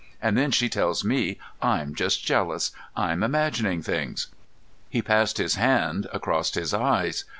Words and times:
And 0.19 0.35
then 0.35 0.49
she 0.49 0.67
tells 0.67 1.03
me 1.05 1.37
I'm 1.61 1.93
just 1.93 2.25
jealous, 2.25 2.71
I'm 2.95 3.21
imagining 3.21 3.83
things!" 3.83 4.29
He 4.89 5.03
passed 5.03 5.37
his 5.37 5.53
hand 5.57 6.07
across 6.11 6.51
his 6.55 6.73
eyes. 6.73 7.23